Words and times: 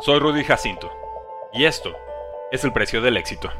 Soy 0.00 0.18
Rudy 0.18 0.42
Jacinto 0.42 0.90
y 1.52 1.64
esto 1.64 1.94
es 2.50 2.64
el 2.64 2.72
precio 2.72 3.00
del 3.00 3.16
éxito. 3.16 3.52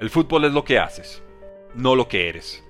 El 0.00 0.08
fútbol 0.08 0.46
es 0.46 0.52
lo 0.52 0.64
que 0.64 0.78
haces, 0.78 1.22
no 1.74 1.94
lo 1.94 2.08
que 2.08 2.30
eres. 2.30 2.64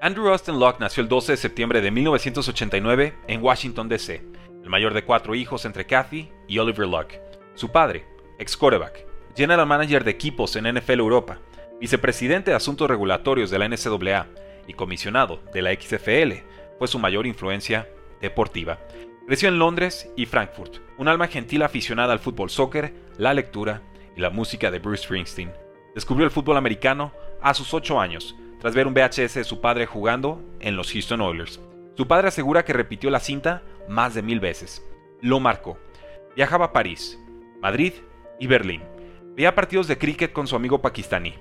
Andrew 0.00 0.28
Austin 0.30 0.58
Locke 0.58 0.80
nació 0.80 1.02
el 1.02 1.08
12 1.08 1.32
de 1.32 1.36
septiembre 1.36 1.80
de 1.80 1.92
1989 1.92 3.14
en 3.28 3.42
Washington, 3.42 3.88
D.C., 3.88 4.24
el 4.64 4.70
mayor 4.70 4.94
de 4.94 5.04
cuatro 5.04 5.36
hijos 5.36 5.64
entre 5.64 5.86
Kathy 5.86 6.32
y 6.48 6.58
Oliver 6.58 6.88
Locke. 6.88 7.20
Su 7.54 7.70
padre, 7.70 8.04
ex 8.40 8.56
quarterback, 8.56 9.06
general 9.36 9.66
manager 9.66 10.02
de 10.02 10.10
equipos 10.10 10.56
en 10.56 10.74
NFL 10.74 10.98
Europa, 10.98 11.38
vicepresidente 11.78 12.50
de 12.50 12.56
asuntos 12.56 12.88
regulatorios 12.88 13.50
de 13.50 13.58
la 13.60 13.68
NCAA 13.68 14.26
y 14.66 14.72
comisionado 14.72 15.40
de 15.52 15.62
la 15.62 15.72
XFL, 15.72 16.42
fue 16.78 16.88
su 16.88 16.98
mayor 16.98 17.26
influencia 17.26 17.88
deportiva. 18.20 18.78
Creció 19.26 19.48
en 19.48 19.58
Londres 19.58 20.10
y 20.16 20.26
Frankfurt, 20.26 20.76
un 20.96 21.08
alma 21.08 21.28
gentil 21.28 21.62
aficionada 21.62 22.12
al 22.12 22.18
fútbol 22.18 22.50
soccer, 22.50 22.94
la 23.18 23.34
lectura 23.34 23.82
y 24.16 24.20
la 24.20 24.30
música 24.30 24.70
de 24.70 24.78
Bruce 24.78 25.04
Springsteen. 25.04 25.52
Descubrió 25.94 26.24
el 26.24 26.30
fútbol 26.30 26.56
americano 26.56 27.12
a 27.42 27.54
sus 27.54 27.74
8 27.74 28.00
años, 28.00 28.36
tras 28.58 28.74
ver 28.74 28.86
un 28.86 28.94
VHS 28.94 29.34
de 29.34 29.44
su 29.44 29.60
padre 29.60 29.86
jugando 29.86 30.42
en 30.60 30.76
los 30.76 30.92
Houston 30.92 31.20
Oilers. 31.20 31.60
Su 31.96 32.06
padre 32.06 32.28
asegura 32.28 32.64
que 32.64 32.72
repitió 32.72 33.10
la 33.10 33.20
cinta 33.20 33.62
más 33.88 34.14
de 34.14 34.22
mil 34.22 34.40
veces. 34.40 34.84
Lo 35.20 35.40
marcó. 35.40 35.78
Viajaba 36.36 36.66
a 36.66 36.72
París, 36.72 37.18
Madrid 37.60 37.92
y 38.38 38.46
Berlín. 38.46 38.82
Veía 39.34 39.54
partidos 39.54 39.88
de 39.88 39.98
cricket 39.98 40.32
con 40.32 40.46
su 40.46 40.56
amigo 40.56 40.80
pakistaní. 40.80 41.34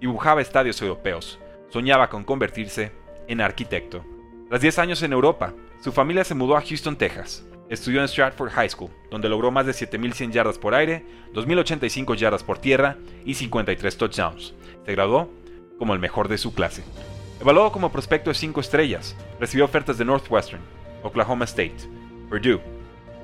Dibujaba 0.00 0.40
estadios 0.40 0.80
europeos. 0.82 1.38
Soñaba 1.68 2.08
con 2.08 2.24
convertirse 2.24 2.92
en 3.26 3.40
arquitecto. 3.40 4.04
Tras 4.48 4.60
10 4.60 4.78
años 4.78 5.02
en 5.02 5.12
Europa, 5.12 5.52
su 5.84 5.92
familia 5.92 6.24
se 6.24 6.34
mudó 6.34 6.56
a 6.56 6.62
Houston, 6.62 6.96
Texas. 6.96 7.44
Estudió 7.68 8.00
en 8.00 8.08
Stratford 8.08 8.48
High 8.52 8.70
School, 8.70 8.90
donde 9.10 9.28
logró 9.28 9.50
más 9.50 9.66
de 9.66 9.72
7.100 9.72 10.30
yardas 10.30 10.56
por 10.56 10.74
aire, 10.74 11.04
2.085 11.34 12.16
yardas 12.16 12.42
por 12.42 12.56
tierra 12.56 12.96
y 13.26 13.34
53 13.34 13.98
touchdowns. 13.98 14.54
Se 14.86 14.92
graduó 14.92 15.28
como 15.78 15.92
el 15.92 16.00
mejor 16.00 16.28
de 16.28 16.38
su 16.38 16.54
clase. 16.54 16.82
Evaluado 17.38 17.70
como 17.70 17.92
prospecto 17.92 18.30
de 18.30 18.34
5 18.34 18.62
estrellas, 18.62 19.14
recibió 19.38 19.66
ofertas 19.66 19.98
de 19.98 20.06
Northwestern, 20.06 20.62
Oklahoma 21.02 21.44
State, 21.44 21.76
Purdue, 22.30 22.62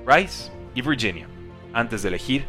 Rice 0.06 0.52
y 0.74 0.82
Virginia, 0.82 1.28
antes 1.72 2.02
de 2.02 2.08
elegir 2.08 2.44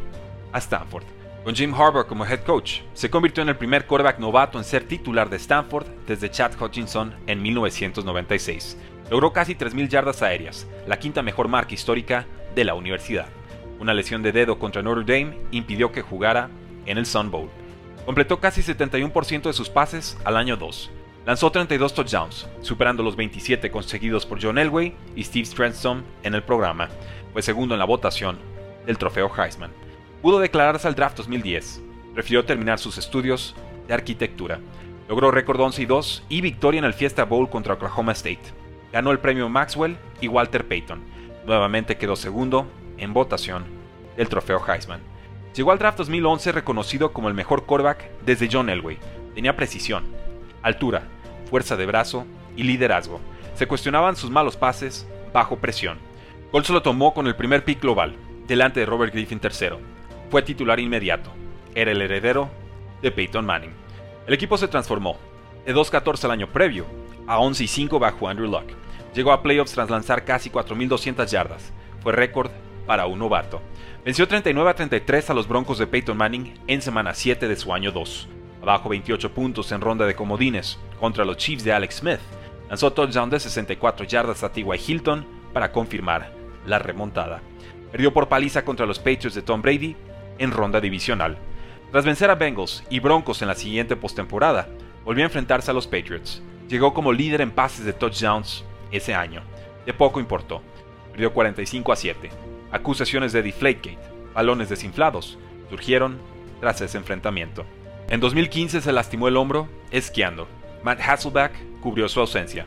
a 0.52 0.58
Stanford. 0.58 1.04
Con 1.44 1.56
Jim 1.56 1.74
Harbaugh 1.74 2.06
como 2.06 2.24
head 2.24 2.44
coach, 2.44 2.82
se 2.94 3.10
convirtió 3.10 3.42
en 3.42 3.48
el 3.48 3.56
primer 3.56 3.86
quarterback 3.86 4.20
novato 4.20 4.58
en 4.58 4.64
ser 4.64 4.84
titular 4.84 5.28
de 5.28 5.38
Stanford 5.38 5.86
desde 6.06 6.30
Chad 6.30 6.52
Hutchinson 6.60 7.16
en 7.26 7.42
1996. 7.42 8.78
Logró 9.10 9.32
casi 9.32 9.56
3.000 9.56 9.88
yardas 9.88 10.22
aéreas, 10.22 10.68
la 10.86 11.00
quinta 11.00 11.20
mejor 11.20 11.48
marca 11.48 11.74
histórica 11.74 12.26
de 12.54 12.64
la 12.64 12.74
universidad. 12.74 13.26
Una 13.80 13.92
lesión 13.92 14.22
de 14.22 14.30
dedo 14.30 14.60
contra 14.60 14.82
Notre 14.82 15.04
Dame 15.04 15.36
impidió 15.50 15.90
que 15.90 16.02
jugara 16.02 16.48
en 16.86 16.96
el 16.96 17.06
Sun 17.06 17.32
Bowl. 17.32 17.50
Completó 18.06 18.38
casi 18.38 18.62
71% 18.62 19.42
de 19.42 19.52
sus 19.52 19.68
pases 19.68 20.16
al 20.22 20.36
año 20.36 20.56
2. 20.56 20.92
Lanzó 21.26 21.50
32 21.50 21.92
touchdowns, 21.92 22.48
superando 22.60 23.02
los 23.02 23.16
27 23.16 23.68
conseguidos 23.72 24.26
por 24.26 24.40
John 24.40 24.58
Elway 24.58 24.94
y 25.16 25.24
Steve 25.24 25.46
Stranstone 25.46 26.04
en 26.22 26.34
el 26.34 26.44
programa. 26.44 26.88
Fue 27.32 27.42
segundo 27.42 27.74
en 27.74 27.80
la 27.80 27.84
votación 27.84 28.38
del 28.86 28.98
trofeo 28.98 29.28
Heisman. 29.36 29.72
Pudo 30.22 30.38
declararse 30.38 30.86
al 30.86 30.94
draft 30.94 31.16
2010. 31.16 31.82
Prefirió 32.14 32.44
terminar 32.44 32.78
sus 32.78 32.96
estudios 32.96 33.56
de 33.88 33.94
arquitectura. 33.94 34.60
Logró 35.08 35.32
récord 35.32 35.60
11 35.60 35.82
y 35.82 35.86
2 35.86 36.22
y 36.28 36.40
victoria 36.40 36.78
en 36.78 36.84
el 36.84 36.94
Fiesta 36.94 37.24
Bowl 37.24 37.50
contra 37.50 37.74
Oklahoma 37.74 38.12
State. 38.12 38.40
Ganó 38.92 39.10
el 39.10 39.18
premio 39.18 39.48
Maxwell 39.48 39.96
y 40.20 40.28
Walter 40.28 40.68
Payton. 40.68 41.02
Nuevamente 41.44 41.96
quedó 41.96 42.14
segundo 42.14 42.68
en 42.98 43.12
votación 43.12 43.64
del 44.16 44.28
trofeo 44.28 44.62
Heisman. 44.64 45.00
Llegó 45.56 45.72
al 45.72 45.80
draft 45.80 45.98
2011 45.98 46.52
reconocido 46.52 47.12
como 47.12 47.26
el 47.26 47.34
mejor 47.34 47.66
quarterback 47.66 48.08
desde 48.24 48.48
John 48.50 48.70
Elway. 48.70 48.98
Tenía 49.34 49.56
precisión, 49.56 50.04
altura, 50.62 51.02
fuerza 51.50 51.76
de 51.76 51.86
brazo 51.86 52.26
y 52.56 52.62
liderazgo. 52.62 53.20
Se 53.54 53.66
cuestionaban 53.66 54.14
sus 54.14 54.30
malos 54.30 54.56
pases 54.56 55.04
bajo 55.32 55.56
presión. 55.56 55.98
Colts 56.52 56.70
lo 56.70 56.80
tomó 56.80 57.12
con 57.12 57.26
el 57.26 57.34
primer 57.34 57.64
pick 57.64 57.80
global, 57.80 58.14
delante 58.46 58.78
de 58.78 58.86
Robert 58.86 59.12
Griffin 59.12 59.40
III. 59.42 59.78
Fue 60.32 60.40
titular 60.40 60.80
inmediato. 60.80 61.30
Era 61.74 61.90
el 61.90 62.00
heredero 62.00 62.48
de 63.02 63.12
Peyton 63.12 63.44
Manning. 63.44 63.74
El 64.26 64.32
equipo 64.32 64.56
se 64.56 64.66
transformó, 64.66 65.18
de 65.66 65.74
2-14 65.74 66.24
el 66.24 66.30
año 66.30 66.46
previo 66.46 66.86
a 67.26 67.38
11 67.38 67.66
5 67.66 67.98
bajo 67.98 68.26
Andrew 68.30 68.50
Luck. 68.50 68.64
Llegó 69.14 69.32
a 69.32 69.42
playoffs 69.42 69.72
tras 69.72 69.90
lanzar 69.90 70.24
casi 70.24 70.48
4.200 70.48 71.26
yardas. 71.26 71.70
Fue 72.00 72.14
récord 72.14 72.50
para 72.86 73.04
un 73.04 73.18
novato. 73.18 73.60
Venció 74.06 74.26
39 74.26 74.70
a 74.70 74.74
33 74.74 75.28
a 75.28 75.34
los 75.34 75.46
Broncos 75.46 75.76
de 75.76 75.86
Peyton 75.86 76.16
Manning 76.16 76.54
en 76.66 76.80
semana 76.80 77.12
7 77.12 77.46
de 77.46 77.56
su 77.56 77.74
año 77.74 77.92
2. 77.92 78.28
Abajo 78.62 78.88
28 78.88 79.34
puntos 79.34 79.70
en 79.70 79.82
ronda 79.82 80.06
de 80.06 80.14
comodines 80.14 80.78
contra 80.98 81.26
los 81.26 81.36
Chiefs 81.36 81.62
de 81.62 81.74
Alex 81.74 81.96
Smith. 81.96 82.20
Lanzó 82.70 82.90
touchdown 82.90 83.28
de 83.28 83.38
64 83.38 84.06
yardas 84.06 84.42
a 84.42 84.50
T.Y. 84.50 84.64
Hilton 84.86 85.26
para 85.52 85.72
confirmar 85.72 86.32
la 86.64 86.78
remontada. 86.78 87.42
Perdió 87.90 88.14
por 88.14 88.28
paliza 88.28 88.64
contra 88.64 88.86
los 88.86 88.98
Patriots 88.98 89.34
de 89.34 89.42
Tom 89.42 89.60
Brady 89.60 89.94
en 90.42 90.50
ronda 90.50 90.80
divisional. 90.80 91.38
Tras 91.90 92.04
vencer 92.04 92.30
a 92.30 92.34
Bengals 92.34 92.84
y 92.90 93.00
Broncos 93.00 93.42
en 93.42 93.48
la 93.48 93.54
siguiente 93.54 93.96
postemporada, 93.96 94.68
volvió 95.04 95.24
a 95.24 95.26
enfrentarse 95.26 95.70
a 95.70 95.74
los 95.74 95.86
Patriots. 95.86 96.42
Llegó 96.68 96.94
como 96.94 97.12
líder 97.12 97.40
en 97.40 97.50
pases 97.50 97.84
de 97.84 97.92
touchdowns 97.92 98.64
ese 98.90 99.14
año. 99.14 99.42
De 99.84 99.92
poco 99.92 100.20
importó. 100.20 100.62
Perdió 101.12 101.32
45 101.32 101.92
a 101.92 101.96
7 101.96 102.30
acusaciones 102.72 103.32
de 103.32 103.42
Deflategate, 103.42 103.98
balones 104.34 104.70
desinflados, 104.70 105.38
surgieron 105.68 106.18
tras 106.60 106.80
ese 106.80 106.98
enfrentamiento. 106.98 107.64
En 108.08 108.18
2015 108.18 108.80
se 108.80 108.92
lastimó 108.92 109.28
el 109.28 109.36
hombro 109.36 109.68
esquiando. 109.90 110.48
Matt 110.82 111.00
Hasselback 111.00 111.52
cubrió 111.80 112.08
su 112.08 112.20
ausencia. 112.20 112.66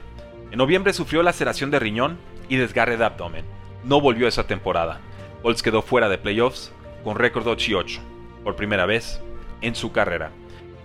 En 0.52 0.60
noviembre 0.60 0.94
sufrió 0.94 1.24
laceración 1.24 1.72
de 1.72 1.80
riñón 1.80 2.18
y 2.48 2.56
desgarre 2.56 2.98
de 2.98 3.06
abdomen. 3.06 3.46
No 3.84 4.00
volvió 4.00 4.28
esa 4.28 4.48
temporada. 4.48 5.02
Bolts 5.44 5.62
quedó 5.62 5.82
fuera 5.82 6.08
de 6.08 6.18
playoffs 6.18 6.72
con 7.06 7.16
récord 7.16 7.48
8 7.48 7.72
y 7.72 7.74
8, 7.76 8.02
por 8.44 8.58
primera 8.58 8.86
vez 8.86 9.22
en 9.62 9.76
su 9.76 9.94
carrera. 9.94 10.32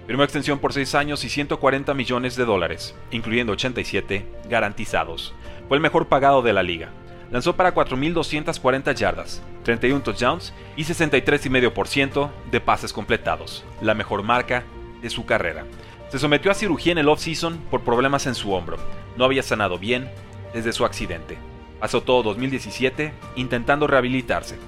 Firmó 0.07 0.23
extensión 0.23 0.61
por 0.61 0.73
6 0.73 0.95
años 0.95 1.25
y 1.25 1.29
140 1.29 1.93
millones 1.95 2.37
de 2.37 2.45
dólares, 2.45 2.95
incluyendo 3.11 3.55
87 3.55 4.25
garantizados. 4.49 5.35
Fue 5.67 5.77
el 5.77 5.83
mejor 5.83 6.07
pagado 6.07 6.43
de 6.43 6.53
la 6.53 6.63
liga 6.63 6.93
lanzó 7.31 7.55
para 7.57 7.75
4.240 7.75 8.95
yardas, 8.95 9.43
31 9.65 10.03
touchdowns 10.03 10.53
y 10.77 10.85
63,5% 10.85 12.31
de 12.51 12.61
pases 12.61 12.93
completados, 12.93 13.65
la 13.81 13.95
mejor 13.95 14.23
marca 14.23 14.65
de 15.01 15.11
su 15.11 15.25
carrera. 15.25 15.65
Se 16.09 16.19
sometió 16.19 16.51
a 16.51 16.55
cirugía 16.55 16.93
en 16.93 16.99
el 16.99 17.09
off-season 17.09 17.59
por 17.71 17.83
problemas 17.83 18.27
en 18.27 18.35
su 18.35 18.53
hombro. 18.53 18.79
No 19.17 19.25
había 19.25 19.43
sanado 19.43 19.79
bien 19.79 20.11
desde 20.53 20.73
su 20.73 20.85
accidente. 20.85 21.39
Pasó 21.79 22.03
todo 22.03 22.23
2017 22.25 23.13
intentando 23.37 23.87
rehabilitarse, 23.87 24.59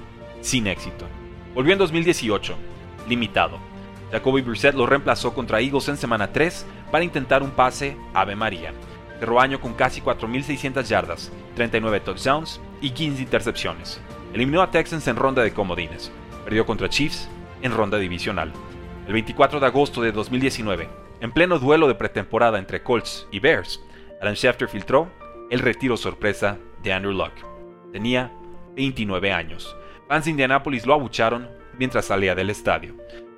sin 0.40 0.69
éxito. 0.69 1.06
Volvió 1.54 1.72
en 1.72 1.78
2018, 1.78 2.54
limitado. 3.08 3.58
Jacoby 4.10 4.42
Brissett 4.42 4.74
lo 4.74 4.86
reemplazó 4.86 5.34
contra 5.34 5.60
Eagles 5.60 5.88
en 5.88 5.96
semana 5.96 6.32
3 6.32 6.66
para 6.90 7.04
intentar 7.04 7.42
un 7.42 7.50
pase 7.50 7.96
Ave 8.14 8.36
María 8.36 8.72
cerró 9.22 9.38
año 9.38 9.60
con 9.60 9.74
casi 9.74 10.00
4.600 10.00 10.82
yardas, 10.82 11.30
39 11.54 12.00
touchdowns 12.00 12.60
y 12.80 12.90
15 12.90 13.22
intercepciones. 13.22 14.00
Eliminó 14.34 14.62
a 14.62 14.72
Texans 14.72 15.06
en 15.06 15.14
ronda 15.14 15.44
de 15.44 15.52
comodines. 15.52 16.10
Perdió 16.44 16.66
contra 16.66 16.88
Chiefs 16.88 17.28
en 17.62 17.70
ronda 17.70 17.98
divisional. 17.98 18.52
El 19.06 19.12
24 19.12 19.60
de 19.60 19.66
agosto 19.66 20.02
de 20.02 20.10
2019, 20.10 20.88
en 21.20 21.30
pleno 21.30 21.60
duelo 21.60 21.86
de 21.86 21.94
pretemporada 21.94 22.58
entre 22.58 22.82
Colts 22.82 23.28
y 23.30 23.38
Bears, 23.38 23.80
Alan 24.20 24.34
Schefter 24.34 24.66
filtró 24.66 25.08
el 25.50 25.60
retiro 25.60 25.96
sorpresa 25.96 26.58
de 26.82 26.92
Andrew 26.92 27.12
Luck. 27.12 27.30
Tenía 27.92 28.32
29 28.75 29.32
años. 29.32 29.76
Fans 30.12 30.26
de 30.26 30.32
Indianapolis 30.32 30.85
lo 30.85 30.93
abucharon 30.93 31.49
mientras 31.79 32.05
salía 32.05 32.35
del 32.35 32.50
estadio. 32.50 32.94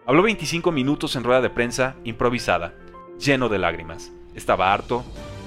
Habló 0.06 0.24
25 0.24 0.72
minutos 0.72 1.14
en 1.14 1.22
rueda 1.22 1.40
de 1.40 1.48
prensa 1.48 1.94
improvisada, 2.02 2.74
lleno 3.16 3.48
de 3.48 3.60
lágrimas. 3.60 4.10
Estaba 4.34 4.72
harto 4.72 5.04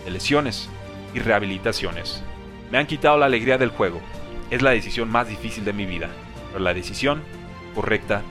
lesiones 0.07 0.69
y 1.13 1.19
rehabilitaciones. 1.19 2.24
Me 2.71 2.77
han 2.77 2.88
quitado 2.88 3.18
la 3.18 3.25
alegría 3.25 3.57
del 3.57 3.71
juego. 3.71 4.00
Es 4.51 4.62
la 4.62 4.69
decisión 4.69 5.12
más 5.12 5.27
difícil 5.27 5.65
de 5.65 5.74
mi 5.74 5.85
vida, 5.85 6.07
pero 6.53 6.63
la 6.63 6.74
decisión 6.74 7.21
correcta 7.75 8.21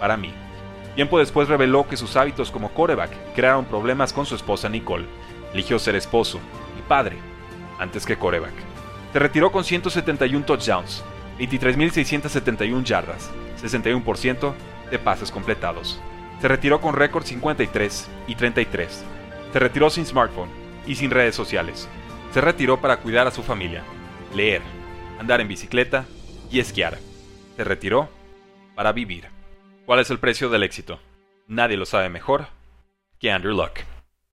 para 0.00 0.16
mí. 0.16 0.32
Tiempo 0.94 1.18
después 1.18 1.48
reveló 1.48 1.86
que 1.86 1.98
sus 1.98 2.16
hábitos 2.16 2.50
como 2.50 2.72
coreback 2.72 3.34
crearon 3.34 3.66
problemas 3.66 4.14
con 4.14 4.24
su 4.24 4.34
esposa 4.34 4.70
Nicole. 4.70 5.04
Eligió 5.52 5.78
ser 5.78 5.94
esposo 5.94 6.40
y 6.78 6.88
padre 6.88 7.18
antes 7.78 8.06
que 8.06 8.16
coreback. 8.16 8.54
Se 9.12 9.18
retiró 9.18 9.52
con 9.52 9.62
171 9.62 10.46
touchdowns, 10.46 11.04
23.671 11.38 12.84
yardas, 12.84 13.30
61% 13.62 14.54
de 14.90 14.98
pases 14.98 15.30
completados. 15.30 16.00
Se 16.40 16.48
retiró 16.48 16.80
con 16.80 16.94
récord 16.94 17.24
53 17.24 18.08
y 18.26 18.34
33. 18.34 19.04
Se 19.52 19.58
retiró 19.58 19.90
sin 19.90 20.06
smartphone 20.06 20.50
y 20.86 20.94
sin 20.94 21.10
redes 21.10 21.34
sociales. 21.34 21.88
Se 22.32 22.40
retiró 22.40 22.80
para 22.80 22.98
cuidar 22.98 23.26
a 23.26 23.30
su 23.30 23.42
familia. 23.42 23.82
leer, 24.34 24.60
andar 25.18 25.40
en 25.40 25.48
bicicleta 25.48 26.04
y 26.50 26.60
esquiar. 26.60 26.98
Se 27.56 27.64
retiró 27.64 28.10
para 28.74 28.92
vivir. 28.92 29.28
¿Cuál 29.86 30.00
es 30.00 30.10
el 30.10 30.18
precio 30.18 30.50
del 30.50 30.62
éxito? 30.62 31.00
Nadie 31.46 31.76
lo 31.76 31.86
sabe 31.86 32.10
mejor 32.10 32.48
que 33.18 33.30
Andrew 33.30 33.56
Luck. 33.56 33.95